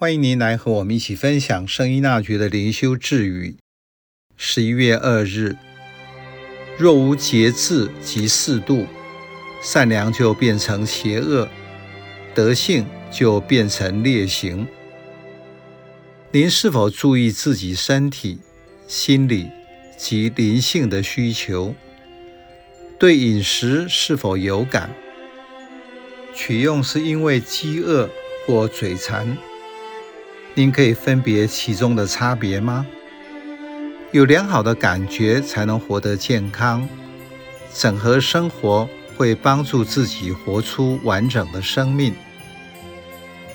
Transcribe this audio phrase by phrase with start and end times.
[0.00, 3.58] 欢迎您来和我们一起分享圣依纳爵的灵修智语。
[4.34, 5.58] 十一月二日，
[6.78, 8.86] 若无节制及适度，
[9.62, 11.46] 善良就变成邪恶，
[12.34, 14.66] 德性就变成劣行。
[16.30, 18.38] 您是否注意自己身体、
[18.88, 19.50] 心理
[19.98, 21.74] 及灵性的需求？
[22.98, 24.90] 对饮食是否有感？
[26.34, 28.08] 取用是因为饥饿
[28.46, 29.36] 或嘴馋？
[30.60, 32.86] 您可以分别其中的差别吗？
[34.12, 36.86] 有良好的感觉才能活得健康。
[37.72, 42.14] 整合生活会帮助自己活出完整的生命。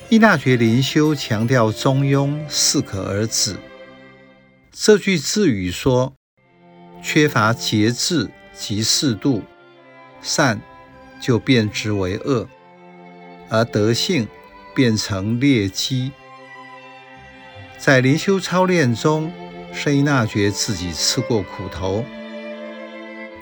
[0.08, 3.54] 依纳爵灵修强调中庸，适可而止。
[4.72, 6.12] 这句智语说：
[7.00, 9.44] 缺乏节制及适度，
[10.20, 10.60] 善
[11.20, 12.48] 就变质为恶，
[13.48, 14.26] 而德性
[14.74, 16.10] 变成劣迹。
[17.78, 19.30] 在灵修操练中，
[19.72, 22.04] 圣依纳爵自己吃过苦头。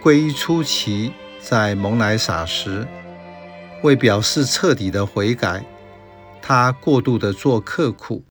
[0.02, 2.86] 皈依初期，在蒙莱撒时，
[3.82, 5.64] 为表示彻底的悔改，
[6.42, 8.24] 他过度的做刻苦，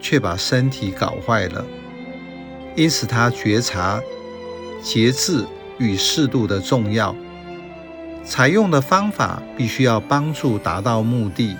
[0.00, 1.66] 却把身体搞坏了。
[2.76, 4.00] 因此，他觉察
[4.80, 5.44] 节制
[5.78, 7.14] 与适度的重要。
[8.22, 11.56] 采用的方法必须要帮助达到目的，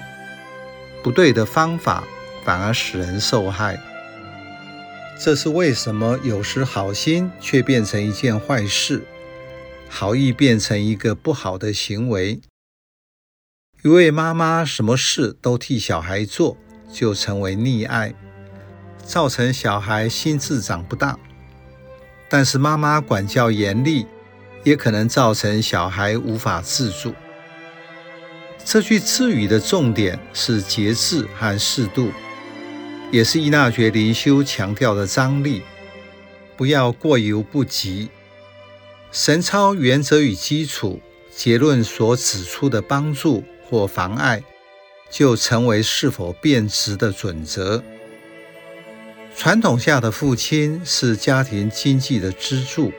[1.02, 2.04] 不对的方法，
[2.44, 3.78] 反而使人受害，
[5.18, 6.18] 这是为什么？
[6.22, 9.04] 有时好心却变成一件坏事，
[9.88, 12.40] 好意变成一个不好的行为。
[13.82, 16.56] 一位妈妈什么事都替小孩做，
[16.92, 18.14] 就成为溺爱，
[19.04, 21.18] 造成小孩心智长不大。
[22.28, 24.06] 但是妈妈管教严厉，
[24.64, 27.14] 也可能造成小孩无法自主。
[28.64, 32.10] 这句词语的重点是节制和适度。
[33.10, 35.62] 也是依纳爵灵修强调的张力，
[36.56, 38.08] 不要过犹不及。
[39.10, 41.00] 神操原则与基础
[41.34, 44.44] 结论所指出的帮助或妨碍，
[45.10, 47.82] 就成为是否变质的准则。
[49.36, 52.92] 传统下的父亲是家庭经济的支柱，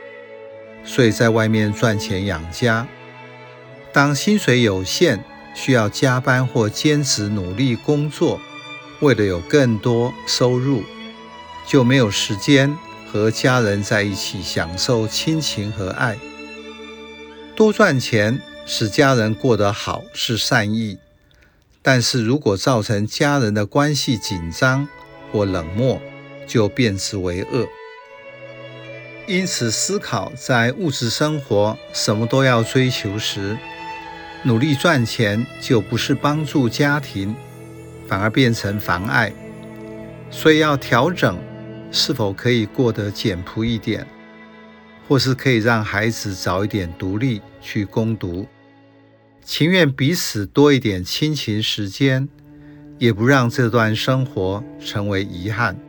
[0.84, 2.86] 所以在外面赚钱养家。
[3.94, 5.24] 当薪水有限，
[5.56, 8.42] 需要加班或兼职努力工作。
[9.02, 10.84] 为了有更多收入，
[11.68, 12.78] 就没有时间
[13.12, 16.18] 和家人在一起享受亲情和爱。
[17.56, 20.98] 多赚钱使家人过得好是善意，
[21.82, 24.88] 但是如果造成家人的关系紧张
[25.32, 26.00] 或冷漠，
[26.48, 27.68] 就变质为恶。
[29.28, 33.58] 因此，思考在物质生活什么都要追求时，
[34.44, 37.36] 努力赚钱就不是帮助家庭。
[38.12, 39.32] 反而变成妨碍，
[40.30, 41.40] 所以要调整，
[41.94, 44.06] 是否可以过得简朴一点，
[45.08, 48.46] 或是可以让孩子早一点独立去攻读，
[49.46, 52.28] 情愿彼此多一点亲情时间，
[52.98, 55.80] 也不让这段生活成为遗憾。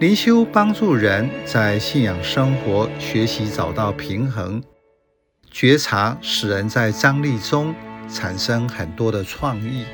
[0.00, 4.60] 灵修帮助人在信仰生活学习找到平衡，
[5.52, 7.72] 觉察使人在张力中
[8.12, 9.84] 产生很多的创意。